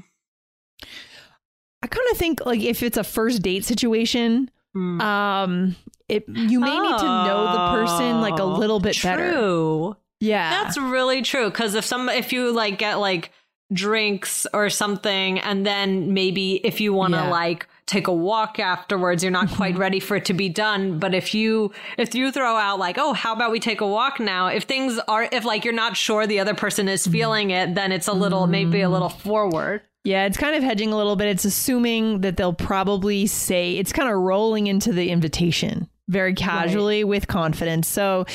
I 1.83 1.87
kind 1.87 2.07
of 2.11 2.17
think 2.17 2.45
like 2.45 2.61
if 2.61 2.83
it's 2.83 2.97
a 2.97 3.03
first 3.03 3.41
date 3.41 3.65
situation, 3.65 4.51
hmm. 4.73 5.01
um, 5.01 5.75
it 6.07 6.25
you 6.27 6.59
may 6.59 6.79
need 6.79 6.97
to 6.99 7.05
know 7.05 7.51
the 7.51 7.71
person 7.81 8.21
like 8.21 8.37
a 8.39 8.43
Oh, 8.43 8.55
little 8.57 8.79
bit 8.79 9.01
better. 9.01 9.31
True. 9.31 9.97
Yeah, 10.19 10.63
That's 10.63 10.77
really 10.77 11.23
true. 11.23 11.49
Because 11.49 11.73
if 11.73 11.83
some, 11.83 12.07
if 12.07 12.31
you 12.31 12.51
like 12.51 12.77
get 12.77 12.95
like 12.99 13.31
drinks 13.73 14.45
or 14.53 14.69
something, 14.69 15.39
and 15.39 15.65
then 15.65 16.13
maybe 16.13 16.55
if 16.63 16.79
you 16.79 16.93
want 16.93 17.13
to 17.15 17.21
Yeah. 17.21 17.29
like 17.31 17.67
take 17.91 18.07
a 18.07 18.13
walk 18.13 18.59
afterwards, 18.59 19.23
you're 19.23 19.31
not 19.31 19.47
mm-hmm. 19.47 19.55
quite 19.57 19.77
ready 19.77 19.99
for 19.99 20.15
it 20.15 20.25
to 20.25 20.33
be 20.33 20.49
done. 20.49 20.97
But 20.97 21.13
if 21.13 21.35
you 21.35 21.71
if 21.97 22.15
you 22.15 22.31
throw 22.31 22.55
out 22.55 22.79
like, 22.79 22.97
oh, 22.97 23.13
how 23.13 23.33
about 23.33 23.51
we 23.51 23.59
take 23.59 23.81
a 23.81 23.87
walk 23.87 24.19
now? 24.19 24.47
If 24.47 24.63
things 24.63 24.99
are 25.07 25.27
if 25.31 25.45
like 25.45 25.65
you're 25.65 25.73
not 25.73 25.97
sure 25.97 26.25
the 26.25 26.39
other 26.39 26.55
person 26.55 26.87
is 26.87 27.03
mm-hmm. 27.03 27.11
feeling 27.11 27.49
it, 27.51 27.75
then 27.75 27.91
it's 27.91 28.07
a 28.07 28.13
little 28.13 28.47
maybe 28.47 28.81
a 28.81 28.89
little 28.89 29.09
mm-hmm. 29.09 29.29
forward. 29.29 29.81
Yeah, 30.03 30.25
it's 30.25 30.37
kind 30.37 30.55
of 30.55 30.63
hedging 30.63 30.91
a 30.91 30.97
little 30.97 31.15
bit. 31.15 31.27
It's 31.27 31.45
assuming 31.45 32.21
that 32.21 32.35
they'll 32.35 32.53
probably 32.53 33.27
say 33.27 33.77
it's 33.77 33.93
kind 33.93 34.09
of 34.09 34.17
rolling 34.17 34.65
into 34.65 34.91
the 34.91 35.11
invitation 35.11 35.87
very 36.11 36.33
casually 36.33 37.03
with 37.05 37.27
confidence. 37.27 37.87
So 37.87 38.25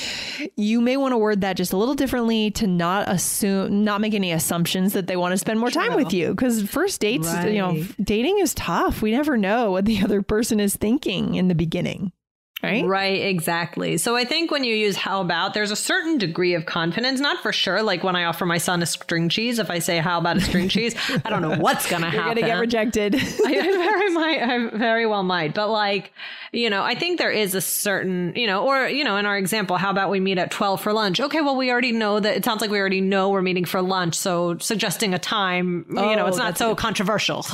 you 0.57 0.81
may 0.81 0.97
want 0.97 1.13
to 1.13 1.19
word 1.19 1.43
that 1.43 1.57
just 1.57 1.75
a 1.75 1.77
little 1.77 1.95
differently 1.95 2.51
to 2.53 2.67
not 2.67 3.09
assume, 3.09 3.85
not 3.85 4.01
make 4.01 4.15
any 4.15 4.33
assumptions 4.33 4.95
that 4.95 5.07
they 5.07 5.17
want 5.17 5.33
to 5.33 5.39
spend 5.39 5.61
more 5.61 5.71
time 5.71 5.93
True. 5.93 6.05
with 6.05 6.15
you. 6.15 6.31
Because 6.31 6.63
first 6.63 7.01
dates, 7.01 7.31
you 7.45 7.59
know, 7.59 7.85
dating 8.03 8.39
is 8.39 8.55
tough. 8.55 9.03
We 9.03 9.11
never 9.11 9.37
know 9.37 9.71
what 9.71 9.85
the 9.85 10.01
other 10.05 10.23
person 10.23 10.59
is 10.59 10.75
thinking 10.75 11.35
in 11.35 11.49
the 11.49 11.55
beginning. 11.55 12.13
Right? 12.63 12.85
Right, 12.85 13.23
exactly. 13.23 13.97
So 13.99 14.17
I 14.17 14.25
think 14.25 14.51
when 14.51 14.65
you 14.65 14.75
use 14.75 14.97
how 14.97 15.21
about, 15.21 15.53
there's 15.55 15.71
a 15.71 15.77
certain 15.77 16.17
degree 16.19 16.55
of 16.55 16.65
confidence, 16.67 17.21
not 17.21 17.41
for 17.43 17.53
sure. 17.53 17.83
Like 17.83 18.03
when 18.03 18.17
I 18.17 18.25
offer 18.25 18.45
my 18.47 18.59
son 18.59 18.83
a 18.83 18.87
string 18.87 19.29
cheese, 19.29 19.59
if 19.59 19.71
I 19.71 19.79
say 19.79 19.99
how 19.99 20.19
about 20.19 20.39
a 20.39 20.41
string 20.41 20.69
cheese, 20.69 20.95
I 21.25 21.31
don't 21.31 21.43
know 21.43 21.57
what's 21.59 21.89
going 21.89 22.03
to 22.03 22.09
You're 22.11 22.23
happen. 22.23 22.35
going 22.43 22.47
to 22.47 22.53
get 22.53 22.59
rejected. 22.59 23.15
I, 23.45 23.53
very 23.53 24.11
might, 24.15 24.43
I 24.43 24.69
very 24.77 25.07
well 25.07 25.23
might, 25.23 25.55
but 25.55 25.69
like, 25.69 26.13
you 26.53 26.71
know, 26.71 26.83
I 26.83 26.95
think 26.95 27.19
there 27.19 27.31
is 27.31 27.55
a 27.55 27.61
certain, 27.61 28.33
you 28.35 28.47
know, 28.47 28.65
or 28.67 28.89
you 28.89 29.05
know, 29.05 29.17
in 29.19 29.27
our 29.27 29.37
example, 29.37 29.77
how 29.77 29.91
about 29.91 30.09
we 30.11 30.21
meet 30.21 30.39
at 30.39 30.51
twelve 30.51 30.81
for 30.81 30.93
lunch? 30.95 31.21
Okay, 31.21 31.43
well, 31.43 31.57
we 31.57 31.71
already 31.71 31.93
know 31.93 32.19
that. 32.19 32.35
It 32.37 32.45
sounds 32.47 32.63
like 32.63 32.71
we 32.71 32.79
already 32.79 33.03
know 33.03 33.29
we're 33.29 33.43
meeting 33.43 33.67
for 33.67 33.83
lunch, 33.83 34.15
so 34.15 34.57
suggesting 34.59 35.13
a 35.13 35.19
time, 35.19 35.85
you 35.89 35.95
know, 35.97 36.25
Oh, 36.25 36.27
it's 36.27 36.39
not 36.39 36.47
that's 36.47 36.59
so 36.61 36.75
controversial. 36.75 37.45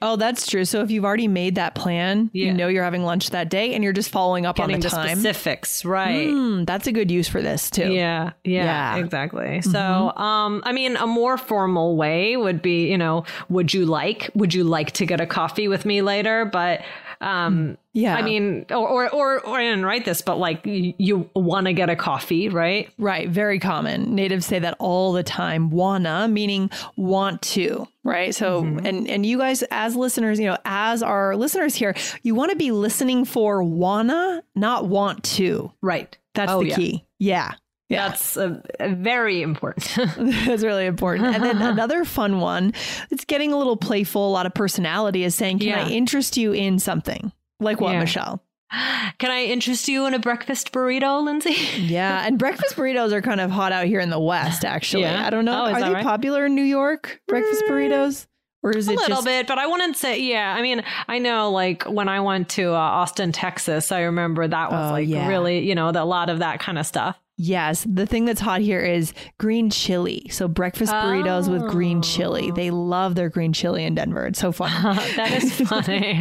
Oh, 0.00 0.16
that's 0.16 0.46
true. 0.46 0.64
So 0.64 0.80
if 0.80 0.90
you've 0.90 1.04
already 1.04 1.28
made 1.28 1.56
that 1.56 1.74
plan, 1.74 2.30
Yeah. 2.32 2.46
you 2.46 2.54
know 2.54 2.68
you're 2.68 2.84
having 2.84 3.02
lunch 3.02 3.30
that 3.30 3.50
day 3.50 3.74
and 3.74 3.84
you're 3.84 3.92
just 3.92 4.08
following 4.10 4.45
up 4.46 4.58
on 4.60 4.68
getting 4.68 4.80
the 4.80 4.88
to 4.88 4.94
time. 4.94 5.08
specifics, 5.18 5.84
right? 5.84 6.28
Hmm, 6.28 6.64
that's 6.64 6.86
a 6.86 6.92
good 6.92 7.10
use 7.10 7.28
for 7.28 7.42
this 7.42 7.68
too. 7.70 7.92
Yeah, 7.92 8.32
yeah, 8.44 8.64
Yeah. 8.64 8.94
Mm-hmm. 8.94 9.04
exactly. 9.04 9.60
So, 9.62 10.12
um, 10.16 10.62
I 10.64 10.72
mean, 10.72 10.96
a 10.96 11.06
more 11.06 11.36
formal 11.36 11.96
way 11.96 12.36
would 12.36 12.62
be, 12.62 12.90
you 12.90 12.96
know, 12.96 13.24
would 13.48 13.74
you 13.74 13.84
like, 13.84 14.30
would 14.34 14.54
you 14.54 14.64
like 14.64 14.92
to 14.92 15.06
get 15.06 15.20
a 15.20 15.26
coffee 15.26 15.68
with 15.68 15.84
me 15.84 16.00
later? 16.02 16.44
But, 16.44 16.82
um, 17.20 17.78
Yeah. 17.92 18.14
I 18.16 18.22
mean, 18.22 18.66
or, 18.70 18.76
or, 18.88 19.08
or, 19.10 19.40
or 19.46 19.58
I 19.58 19.62
didn't 19.64 19.84
write 19.84 20.04
this, 20.04 20.20
but 20.22 20.38
like 20.38 20.64
you, 20.66 20.94
you 20.98 21.30
want 21.34 21.66
to 21.66 21.72
get 21.72 21.88
a 21.90 21.96
coffee, 21.96 22.48
right? 22.48 22.90
Right. 22.98 23.28
Very 23.28 23.58
common. 23.58 24.14
Natives 24.14 24.46
say 24.46 24.58
that 24.58 24.76
all 24.78 25.12
the 25.12 25.22
time. 25.22 25.70
Wanna, 25.70 26.28
meaning 26.28 26.70
want 26.96 27.42
to, 27.42 27.86
right? 28.04 28.34
So, 28.34 28.62
Mm-hmm. 28.62 28.86
and, 28.86 29.08
and 29.08 29.24
you 29.26 29.38
guys 29.38 29.62
as 29.70 29.96
listeners, 29.96 30.38
you 30.38 30.46
know, 30.46 30.58
as 30.64 31.02
our 31.02 31.36
listeners 31.36 31.74
here, 31.74 31.94
you 32.22 32.34
want 32.34 32.50
to 32.50 32.56
be 32.56 32.70
listening 32.70 33.24
for 33.24 33.62
wanna, 33.62 34.42
not 34.54 34.86
want 34.86 35.24
to. 35.24 35.72
Right. 35.82 36.16
That's 36.34 36.52
Oh, 36.52 36.60
the 36.62 36.68
yeah. 36.68 36.76
key. 36.76 37.04
Yeah. 37.18 37.52
Yeah. 37.88 38.08
That's 38.08 38.36
uh, 38.36 38.60
very 38.80 39.42
important. 39.42 39.92
That's 40.46 40.64
really 40.64 40.86
important. 40.86 41.34
And 41.34 41.44
then 41.44 41.62
another 41.62 42.04
fun 42.04 42.40
one, 42.40 42.72
it's 43.10 43.24
getting 43.24 43.52
a 43.52 43.56
little 43.56 43.76
playful, 43.76 44.28
a 44.28 44.32
lot 44.32 44.46
of 44.46 44.54
personality 44.54 45.22
is 45.24 45.34
saying, 45.34 45.60
Can 45.60 45.78
I 45.78 45.88
interest 45.88 46.36
you 46.36 46.52
in 46.52 46.78
something? 46.80 47.30
Like 47.60 47.80
what, 47.80 47.92
Yeah. 47.92 48.00
Michelle? 48.00 48.42
Can 49.18 49.30
I 49.30 49.44
interest 49.44 49.86
you 49.86 50.06
in 50.06 50.14
a 50.14 50.18
breakfast 50.18 50.72
burrito, 50.72 51.22
Lindsay? 51.24 51.54
Yeah, 51.80 52.26
and 52.26 52.36
breakfast 52.38 52.74
burritos 52.74 53.12
are 53.12 53.22
kind 53.22 53.40
of 53.40 53.50
hot 53.52 53.70
out 53.70 53.86
here 53.86 54.00
in 54.00 54.10
the 54.10 54.18
West. 54.18 54.64
Actually, 54.64 55.02
Yeah? 55.04 55.24
I 55.24 55.30
don't 55.30 55.44
know. 55.44 55.66
Oh, 55.66 55.72
are 55.72 55.80
they 55.80 55.92
right? 55.92 56.02
popular 56.04 56.46
in 56.46 56.56
New 56.56 56.64
York? 56.64 57.20
Breakfast 57.28 57.62
burritos, 57.68 58.26
Or 58.64 58.72
is 58.76 58.88
a 58.88 58.92
it 58.92 58.96
little 58.96 59.16
just, 59.18 59.24
bit, 59.26 59.46
but 59.46 59.58
I 59.58 59.68
wouldn't 59.68 59.96
say. 59.96 60.20
Yeah, 60.20 60.52
I 60.58 60.60
mean, 60.62 60.82
I 61.06 61.20
know 61.20 61.52
like 61.52 61.84
when 61.84 62.08
I 62.08 62.18
went 62.20 62.48
to 62.50 62.70
uh, 62.72 62.76
Austin, 62.76 63.30
Texas, 63.30 63.92
I 63.92 64.00
remember 64.02 64.48
that 64.48 64.72
was 64.72 64.88
Oh, 64.90 64.92
like 64.92 65.06
yeah. 65.08 65.28
really, 65.28 65.60
you 65.60 65.76
know, 65.76 65.92
the, 65.92 66.02
a 66.02 66.04
lot 66.04 66.28
of 66.30 66.40
that 66.40 66.58
kind 66.58 66.78
of 66.80 66.86
stuff. 66.86 67.16
Yes, 67.38 67.86
the 67.88 68.06
thing 68.06 68.24
that's 68.24 68.40
hot 68.40 68.62
here 68.62 68.80
is 68.80 69.12
green 69.38 69.68
chili. 69.68 70.26
So 70.30 70.48
breakfast 70.48 70.90
burritos 70.92 71.50
with 71.50 71.70
green 71.70 72.00
chili. 72.00 72.48
Oh. 72.50 72.54
They 72.54 72.70
love 72.70 73.14
their 73.14 73.28
green 73.28 73.52
chili 73.52 73.84
in 73.84 73.94
Denver. 73.94 74.26
It's 74.26 74.38
so 74.40 74.52
fun. 74.52 74.70
that 75.16 75.42
is 75.42 75.60
funny. 75.68 76.14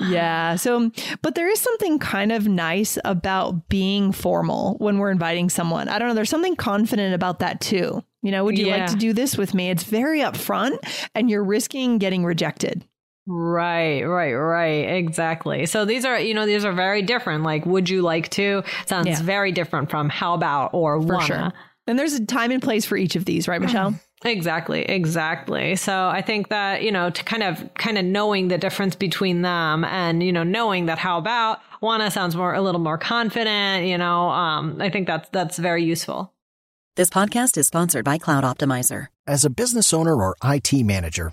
yeah. 0.10 0.56
So, 0.56 0.90
but 1.22 1.34
there 1.36 1.48
is 1.48 1.58
something 1.58 1.98
kind 1.98 2.32
of 2.32 2.46
nice 2.48 2.98
about 3.04 3.68
being 3.70 4.12
formal 4.12 4.74
when 4.78 4.98
we're 4.98 5.10
inviting 5.10 5.48
someone. 5.48 5.88
I 5.88 5.98
don't 5.98 6.08
know. 6.08 6.14
There's 6.14 6.28
something 6.30 6.56
confident 6.56 7.14
about 7.14 7.38
that 7.38 7.60
too. 7.62 8.02
You 8.20 8.30
know, 8.30 8.44
would 8.44 8.58
you 8.58 8.66
Yeah. 8.66 8.76
like 8.76 8.90
to 8.90 8.96
do 8.96 9.12
this 9.14 9.38
with 9.38 9.54
me? 9.54 9.70
It's 9.70 9.84
very 9.84 10.20
upfront 10.20 10.78
and 11.14 11.30
you're 11.30 11.42
risking 11.44 11.96
getting 11.98 12.24
rejected. 12.24 12.84
Right, 13.26 14.02
right, 14.02 14.32
right. 14.34 14.96
Exactly. 14.96 15.66
So 15.66 15.84
these 15.84 16.04
are, 16.04 16.18
you 16.18 16.34
know, 16.34 16.44
these 16.46 16.64
are 16.64 16.72
very 16.72 17.02
different. 17.02 17.44
Like, 17.44 17.64
would 17.66 17.88
you 17.88 18.02
like 18.02 18.28
to? 18.30 18.62
Sounds 18.86 19.06
Yeah. 19.08 19.22
very 19.22 19.52
different 19.52 19.90
from 19.90 20.08
how 20.08 20.34
about 20.34 20.70
or 20.74 21.00
For 21.00 21.06
wanna. 21.14 21.26
sure. 21.26 21.52
And 21.86 21.98
there's 21.98 22.14
a 22.14 22.24
time 22.26 22.50
and 22.50 22.62
place 22.62 22.84
for 22.84 22.96
each 22.96 23.16
of 23.16 23.24
these, 23.24 23.46
right, 23.48 23.60
Michelle? 23.60 23.94
Exactly, 24.24 24.82
exactly. 24.82 25.74
So 25.74 26.06
I 26.06 26.22
think 26.22 26.48
that, 26.50 26.84
you 26.84 26.92
know, 26.92 27.10
to 27.10 27.24
kind 27.24 27.42
of 27.42 27.74
kind 27.74 27.98
of 27.98 28.04
knowing 28.04 28.46
the 28.46 28.56
difference 28.56 28.94
between 28.94 29.42
them 29.42 29.84
and, 29.84 30.22
you 30.22 30.30
know, 30.32 30.44
knowing 30.44 30.86
that 30.86 30.96
how 30.98 31.18
about 31.18 31.58
wanna 31.80 32.08
sounds 32.08 32.36
more 32.36 32.54
a 32.54 32.60
little 32.62 32.80
more 32.80 32.98
confident, 32.98 33.84
you 33.86 33.98
know, 33.98 34.28
um, 34.30 34.76
I 34.80 34.90
think 34.90 35.08
that's 35.08 35.28
that's 35.30 35.58
very 35.58 35.82
useful. 35.82 36.32
This 36.94 37.10
podcast 37.10 37.56
is 37.58 37.66
sponsored 37.66 38.04
by 38.04 38.18
Cloud 38.18 38.44
Optimizer. 38.44 39.08
As 39.26 39.44
a 39.44 39.50
business 39.50 39.92
owner 39.92 40.14
or 40.14 40.36
IT 40.44 40.84
manager, 40.84 41.32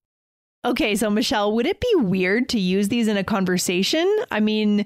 Okay, 0.63 0.95
so 0.95 1.09
Michelle, 1.09 1.53
would 1.53 1.65
it 1.65 1.79
be 1.79 1.93
weird 1.95 2.47
to 2.49 2.59
use 2.59 2.89
these 2.89 3.07
in 3.07 3.17
a 3.17 3.23
conversation? 3.23 4.07
I 4.29 4.39
mean, 4.39 4.85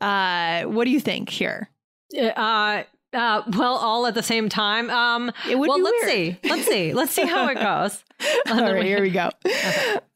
uh, 0.00 0.64
what 0.64 0.84
do 0.84 0.90
you 0.90 1.00
think 1.00 1.30
here? 1.30 1.70
Uh 2.18 2.82
uh, 3.14 3.42
well, 3.56 3.76
all 3.76 4.06
at 4.06 4.14
the 4.14 4.22
same 4.22 4.48
time. 4.48 4.90
Um, 4.90 5.30
It 5.48 5.56
would 5.56 5.68
well, 5.68 5.78
be 5.78 5.84
let's 5.84 6.04
weird. 6.06 6.36
see. 6.42 6.48
Let's 6.48 6.66
see. 6.66 6.92
Let's 6.92 7.12
see 7.12 7.26
how 7.26 7.48
it 7.48 7.54
goes. 7.54 8.04
All 8.50 8.74
right, 8.74 8.84
here 8.84 9.00
we 9.00 9.10
go. 9.10 9.30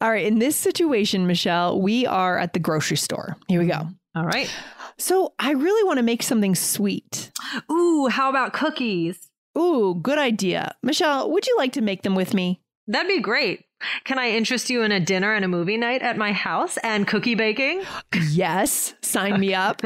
All 0.01 0.11
right, 0.11 0.27
in 0.27 0.41
this 0.41 0.57
situation, 0.57 1.27
Michelle, 1.27 1.81
we 1.81 2.07
are 2.07 2.39
at 2.39 2.55
the 2.55 2.59
grocery 2.59 2.97
store. 2.97 3.37
Here 3.47 3.61
we 3.61 3.67
go. 3.67 3.87
All 4.17 4.25
right. 4.25 4.51
So 4.99 5.33
I 5.39 5.53
really 5.53 5.85
want 5.85 5.99
to 5.99 6.03
make 6.03 6.25
something 6.25 6.57
sweet. 6.57 7.31
Ooh, 7.71 8.09
how 8.09 8.31
about 8.31 8.53
cookies? 8.53 9.31
Ooh, 9.57 9.95
good 10.03 10.19
idea. 10.19 10.75
Michelle, 10.83 11.31
would 11.31 11.47
you 11.47 11.57
like 11.57 11.73
to 11.75 11.81
make 11.81 12.03
them 12.03 12.17
with 12.17 12.35
me? 12.35 12.61
That'd 12.89 13.09
be 13.09 13.21
great. 13.21 13.65
Can 14.05 14.19
I 14.19 14.31
interest 14.31 14.71
you 14.71 14.83
in 14.83 14.91
a 14.91 14.99
dinner 14.99 15.33
and 15.35 15.45
a 15.45 15.49
movie 15.49 15.77
night 15.77 16.03
at 16.03 16.17
my 16.17 16.33
house 16.33 16.79
and 16.79 17.07
cookie 17.07 17.37
baking? 17.37 17.83
Yes, 18.31 18.95
sign 19.03 19.39
me 19.39 19.55
up. 19.55 19.81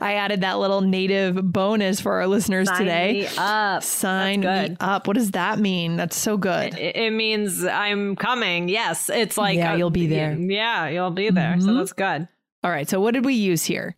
I 0.00 0.14
added 0.14 0.42
that 0.42 0.58
little 0.58 0.80
native 0.82 1.36
bonus 1.52 2.00
for 2.00 2.12
our 2.14 2.26
listeners 2.26 2.68
today. 2.70 3.26
Sign 3.26 3.32
today. 3.32 3.32
me 3.32 3.38
up. 3.38 3.82
Sign 3.82 4.40
me 4.40 4.76
up. 4.80 5.06
What 5.06 5.14
does 5.16 5.30
that 5.32 5.58
mean? 5.58 5.96
That's 5.96 6.16
so 6.16 6.36
good. 6.36 6.74
It, 6.78 6.96
it 6.96 7.10
means 7.12 7.64
I'm 7.64 8.16
coming. 8.16 8.68
Yes, 8.68 9.08
it's 9.10 9.36
like 9.36 9.56
Yeah, 9.56 9.72
uh, 9.72 9.76
you'll 9.76 9.90
be 9.90 10.06
there. 10.06 10.34
Yeah, 10.34 10.88
you'll 10.88 11.10
be 11.10 11.30
there. 11.30 11.56
So 11.60 11.68
Mhm. 11.68 11.78
that's 11.78 11.92
good. 11.92 12.28
All 12.62 12.70
right, 12.70 12.88
so 12.88 13.00
what 13.00 13.14
did 13.14 13.24
we 13.24 13.34
use 13.34 13.64
here? 13.64 13.96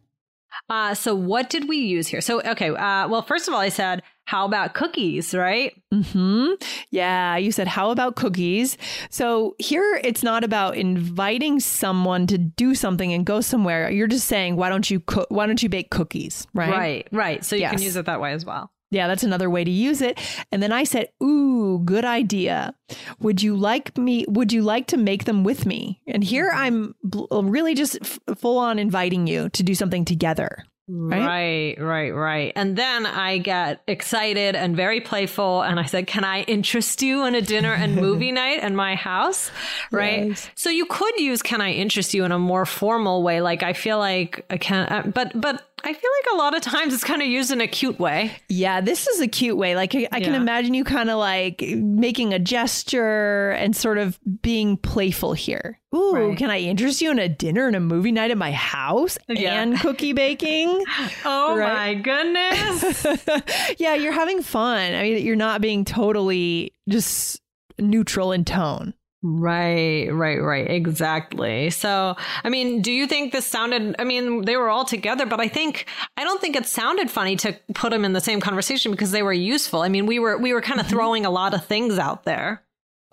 Uh, 0.68 0.94
so 0.94 1.14
what 1.14 1.50
did 1.50 1.68
we 1.68 1.76
use 1.76 2.08
here? 2.08 2.20
So 2.20 2.40
okay. 2.42 2.70
Uh, 2.70 3.08
well, 3.08 3.22
first 3.22 3.46
of 3.46 3.54
all, 3.54 3.60
I 3.60 3.68
said, 3.68 4.02
how 4.26 4.44
about 4.44 4.74
cookies? 4.74 5.34
Right? 5.34 5.72
Hmm. 5.92 6.50
Yeah, 6.90 7.36
you 7.36 7.50
said 7.52 7.68
how 7.68 7.90
about 7.90 8.16
cookies? 8.16 8.76
So 9.08 9.54
here 9.58 10.00
it's 10.04 10.22
not 10.22 10.44
about 10.44 10.76
inviting 10.76 11.60
someone 11.60 12.26
to 12.26 12.36
do 12.36 12.74
something 12.74 13.12
and 13.12 13.24
go 13.24 13.40
somewhere. 13.40 13.90
You're 13.90 14.06
just 14.08 14.26
saying, 14.26 14.56
why 14.56 14.68
don't 14.68 14.90
you 14.90 15.00
cook? 15.00 15.28
Why 15.30 15.46
don't 15.46 15.62
you 15.62 15.68
bake 15.68 15.90
cookies? 15.90 16.46
Right. 16.54 16.70
Right. 16.70 17.08
Right. 17.12 17.44
So 17.44 17.56
you 17.56 17.62
can 17.68 17.80
use 17.82 17.96
it 17.96 18.06
that 18.06 18.20
way 18.20 18.32
as 18.32 18.44
well. 18.44 18.70
Yeah, 18.92 19.08
that's 19.08 19.24
another 19.24 19.50
way 19.50 19.64
to 19.64 19.70
use 19.70 20.00
it. 20.00 20.16
And 20.52 20.62
then 20.62 20.70
I 20.70 20.84
said, 20.84 21.08
"Ooh, 21.20 21.80
good 21.84 22.04
idea. 22.04 22.72
Would 23.18 23.42
you 23.42 23.56
like 23.56 23.98
me 23.98 24.24
would 24.28 24.52
you 24.52 24.62
like 24.62 24.86
to 24.88 24.96
make 24.96 25.24
them 25.24 25.42
with 25.42 25.66
me?" 25.66 26.00
And 26.06 26.22
here 26.22 26.50
I'm 26.54 26.94
bl- 27.02 27.24
really 27.42 27.74
just 27.74 27.98
f- 28.00 28.20
full 28.38 28.58
on 28.58 28.78
inviting 28.78 29.26
you 29.26 29.48
to 29.50 29.62
do 29.64 29.74
something 29.74 30.04
together. 30.04 30.64
Right? 30.88 31.76
Right, 31.76 31.80
right, 31.80 32.10
right. 32.10 32.52
And 32.54 32.76
then 32.76 33.06
I 33.06 33.38
get 33.38 33.80
excited 33.88 34.54
and 34.54 34.76
very 34.76 35.00
playful. 35.00 35.62
And 35.62 35.80
I 35.80 35.86
said, 35.86 36.06
Can 36.06 36.22
I 36.22 36.42
interest 36.42 37.02
you 37.02 37.24
in 37.24 37.34
a 37.34 37.42
dinner 37.42 37.72
and 37.72 37.96
movie 37.96 38.30
night 38.30 38.62
in 38.62 38.76
my 38.76 38.94
house? 38.94 39.50
Right. 39.90 40.28
Yes. 40.28 40.48
So 40.54 40.70
you 40.70 40.86
could 40.86 41.18
use 41.18 41.42
Can 41.42 41.60
I 41.60 41.72
interest 41.72 42.14
you 42.14 42.24
in 42.24 42.30
a 42.30 42.38
more 42.38 42.64
formal 42.64 43.24
way. 43.24 43.40
Like 43.40 43.64
I 43.64 43.72
feel 43.72 43.98
like 43.98 44.44
I 44.48 44.58
can, 44.58 44.86
uh, 44.86 45.10
but, 45.12 45.40
but 45.40 45.64
I 45.86 45.92
feel 45.92 46.10
like 46.24 46.34
a 46.34 46.36
lot 46.36 46.56
of 46.56 46.62
times 46.62 46.92
it's 46.92 47.04
kind 47.04 47.22
of 47.22 47.28
used 47.28 47.52
in 47.52 47.60
a 47.60 47.68
cute 47.68 47.98
way. 48.00 48.32
Yeah, 48.48 48.80
this 48.80 49.06
is 49.06 49.20
a 49.20 49.28
cute 49.28 49.56
way. 49.56 49.76
Like 49.76 49.94
I, 49.94 50.08
I 50.10 50.20
can 50.20 50.32
Yeah. 50.34 50.40
imagine 50.40 50.74
you 50.74 50.82
kind 50.82 51.10
of 51.10 51.18
like 51.18 51.60
making 51.62 52.34
a 52.34 52.40
gesture 52.40 53.50
and 53.52 53.74
sort 53.76 53.98
of 53.98 54.18
being 54.42 54.76
playful 54.78 55.32
here. 55.34 55.78
Ooh, 55.94 56.12
Right. 56.12 56.36
can 56.36 56.50
I 56.50 56.58
interest 56.58 57.00
you 57.00 57.10
in 57.12 57.18
a 57.20 57.28
dinner 57.28 57.68
and 57.68 57.76
a 57.76 57.80
movie 57.80 58.10
night 58.12 58.30
at 58.32 58.36
my 58.36 58.50
house 58.52 59.16
Yeah. 59.28 59.62
and 59.62 59.78
cookie 59.80 60.12
baking? 60.12 60.84
Oh 61.24 61.56
my 61.56 61.94
goodness. 61.94 63.06
yeah, 63.78 63.94
you're 63.94 64.12
having 64.12 64.42
fun. 64.42 64.92
I 64.94 65.02
mean, 65.02 65.24
you're 65.24 65.36
not 65.36 65.60
being 65.60 65.84
totally 65.84 66.72
just 66.88 67.40
neutral 67.78 68.32
in 68.32 68.44
tone. 68.44 68.92
Right, 69.28 70.08
right, 70.12 70.40
right. 70.40 70.70
Exactly. 70.70 71.70
So, 71.70 72.14
I 72.44 72.48
mean, 72.48 72.80
do 72.80 72.92
you 72.92 73.08
think 73.08 73.32
this 73.32 73.44
sounded, 73.44 73.96
I 73.98 74.04
mean, 74.04 74.42
they 74.44 74.56
were 74.56 74.68
all 74.68 74.84
together, 74.84 75.26
but 75.26 75.40
I 75.40 75.48
think, 75.48 75.86
I 76.16 76.22
don't 76.22 76.40
think 76.40 76.54
it 76.54 76.64
sounded 76.64 77.10
funny 77.10 77.34
to 77.38 77.58
put 77.74 77.90
them 77.90 78.04
in 78.04 78.12
the 78.12 78.20
same 78.20 78.40
conversation 78.40 78.92
because 78.92 79.10
they 79.10 79.24
were 79.24 79.32
useful. 79.32 79.82
I 79.82 79.88
mean, 79.88 80.06
we 80.06 80.20
were, 80.20 80.38
we 80.38 80.52
were 80.52 80.60
kind 80.60 80.78
of 80.78 80.86
mm-hmm. 80.86 80.94
throwing 80.94 81.26
a 81.26 81.30
lot 81.30 81.54
of 81.54 81.64
things 81.64 81.98
out 81.98 82.22
there. 82.22 82.62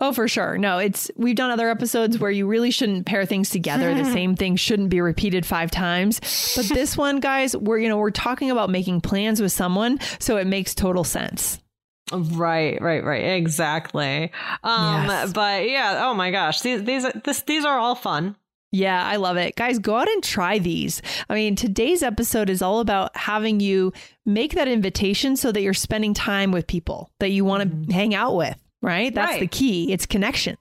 Oh, 0.00 0.12
for 0.12 0.28
sure. 0.28 0.56
No, 0.56 0.78
it's 0.78 1.10
we've 1.16 1.34
done 1.34 1.50
other 1.50 1.68
episodes 1.68 2.18
where 2.18 2.30
you 2.30 2.46
really 2.46 2.70
shouldn't 2.70 3.06
pair 3.06 3.26
things 3.26 3.50
together. 3.50 3.92
the 3.94 4.02
mm-hmm. 4.02 4.12
same 4.12 4.36
thing 4.36 4.54
shouldn't 4.54 4.90
be 4.90 5.00
repeated 5.00 5.44
five 5.44 5.72
times. 5.72 6.20
But 6.54 6.66
this 6.66 6.96
one, 6.96 7.18
guys, 7.18 7.56
we're 7.56 7.78
you 7.78 7.88
know, 7.88 7.96
we're 7.96 8.10
talking 8.10 8.50
about 8.50 8.70
making 8.70 9.00
plans 9.00 9.40
with 9.40 9.52
someone, 9.52 9.98
so 10.18 10.36
it 10.36 10.46
makes 10.46 10.74
total 10.74 11.04
sense. 11.04 11.60
Right, 12.12 12.80
right, 12.82 13.02
right. 13.02 13.24
Exactly. 13.36 14.30
Um, 14.62 15.06
Yes. 15.06 15.32
but 15.32 15.68
yeah, 15.68 16.02
oh 16.06 16.14
my 16.14 16.30
gosh, 16.30 16.60
these, 16.60 16.84
these, 16.84 17.06
this, 17.24 17.42
these 17.42 17.64
are 17.64 17.78
all 17.78 17.94
fun. 17.94 18.36
Yeah, 18.72 19.02
I 19.06 19.16
love 19.16 19.36
it. 19.36 19.54
Guys, 19.54 19.78
go 19.78 19.96
out 19.96 20.08
and 20.08 20.22
try 20.22 20.58
these. 20.58 21.00
I 21.30 21.34
mean, 21.34 21.54
today's 21.54 22.02
episode 22.02 22.50
is 22.50 22.60
all 22.60 22.80
about 22.80 23.16
having 23.16 23.60
you 23.60 23.92
make 24.26 24.54
that 24.54 24.66
invitation 24.66 25.36
so 25.36 25.52
that 25.52 25.62
you're 25.62 25.72
spending 25.74 26.12
time 26.12 26.50
with 26.50 26.66
people 26.66 27.10
that 27.20 27.30
you 27.30 27.44
want 27.44 27.86
to 27.86 27.94
hang 27.94 28.14
out 28.16 28.34
with, 28.34 28.56
right? 28.82 29.14
That's 29.14 29.32
Right. 29.34 29.40
the 29.40 29.46
key. 29.46 29.92
It's 29.92 30.06
connection. 30.06 30.56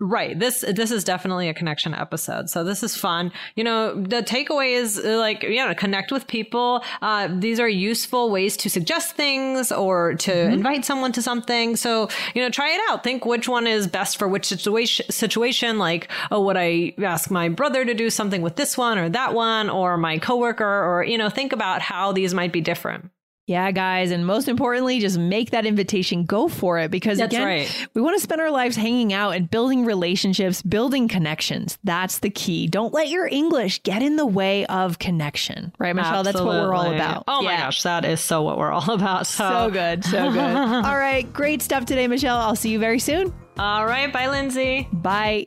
Right. 0.00 0.38
This 0.38 0.60
this 0.60 0.92
is 0.92 1.02
definitely 1.02 1.48
a 1.48 1.54
connection 1.54 1.92
episode. 1.92 2.48
So 2.50 2.62
this 2.62 2.84
is 2.84 2.96
fun. 2.96 3.32
You 3.56 3.64
know, 3.64 4.00
the 4.00 4.22
takeaway 4.22 4.76
is 4.76 4.96
uh, 4.96 5.18
like, 5.18 5.42
you 5.42 5.56
know, 5.56 5.74
connect 5.74 6.12
with 6.12 6.28
people. 6.28 6.84
Uh, 7.02 7.28
these 7.32 7.58
are 7.58 7.68
useful 7.68 8.30
ways 8.30 8.56
to 8.58 8.70
suggest 8.70 9.16
things 9.16 9.72
or 9.72 10.14
to 10.14 10.30
mm-hmm. 10.30 10.52
invite 10.52 10.84
someone 10.84 11.10
to 11.12 11.22
something. 11.22 11.74
So, 11.74 12.08
you 12.32 12.42
know, 12.42 12.48
try 12.48 12.70
it 12.70 12.80
out. 12.88 13.02
Think 13.02 13.26
which 13.26 13.48
one 13.48 13.66
is 13.66 13.88
best 13.88 14.18
for 14.18 14.28
which 14.28 14.46
situation 14.46 15.10
situation. 15.10 15.78
Like, 15.78 16.08
oh, 16.30 16.44
would 16.44 16.56
I 16.56 16.94
ask 16.98 17.28
my 17.28 17.48
brother 17.48 17.84
to 17.84 17.92
do 17.92 18.08
something 18.08 18.40
with 18.40 18.54
this 18.54 18.78
one 18.78 18.98
or 18.98 19.08
that 19.08 19.34
one 19.34 19.68
or 19.68 19.96
my 19.96 20.18
coworker 20.18 20.64
or, 20.64 21.02
you 21.02 21.18
know, 21.18 21.28
think 21.28 21.52
about 21.52 21.82
how 21.82 22.12
these 22.12 22.32
might 22.32 22.52
be 22.52 22.60
different. 22.60 23.10
Yeah, 23.48 23.70
guys. 23.70 24.10
And 24.10 24.26
most 24.26 24.46
importantly, 24.46 25.00
just 25.00 25.18
make 25.18 25.52
that 25.52 25.64
invitation. 25.64 26.26
Go 26.26 26.48
for 26.48 26.78
it 26.78 26.90
because, 26.90 27.16
That's 27.16 27.32
again, 27.32 27.46
right. 27.46 27.88
we 27.94 28.02
want 28.02 28.14
to 28.14 28.22
spend 28.22 28.42
our 28.42 28.50
lives 28.50 28.76
hanging 28.76 29.14
out 29.14 29.30
and 29.30 29.50
building 29.50 29.86
relationships, 29.86 30.60
building 30.60 31.08
connections. 31.08 31.78
That's 31.82 32.18
the 32.18 32.28
key. 32.28 32.66
Don't 32.66 32.92
let 32.92 33.08
your 33.08 33.26
English 33.26 33.82
get 33.84 34.02
in 34.02 34.16
the 34.16 34.26
way 34.26 34.66
of 34.66 34.98
connection. 34.98 35.72
Right, 35.78 35.96
Michelle? 35.96 36.16
Absolutely. 36.16 36.32
That's 36.32 36.44
what 36.44 36.68
we're 36.68 36.74
all 36.74 36.92
about. 36.94 37.24
Oh 37.26 37.40
my 37.40 37.56
gosh, 37.56 37.84
that 37.84 38.04
is 38.04 38.20
so 38.20 38.42
what 38.42 38.58
we're 38.58 38.70
all 38.70 38.90
about. 38.90 39.26
So, 39.26 39.48
so 39.48 39.70
good. 39.70 40.04
So 40.04 40.30
good. 40.30 40.38
all 40.38 40.98
right. 40.98 41.32
Great 41.32 41.62
stuff 41.62 41.86
today, 41.86 42.06
Michelle. 42.06 42.36
I'll 42.36 42.54
see 42.54 42.68
you 42.68 42.78
very 42.78 42.98
soon. 42.98 43.32
All 43.58 43.86
right. 43.86 44.12
Bye, 44.12 44.28
Lindsay. 44.28 44.88
Bye. 44.92 45.46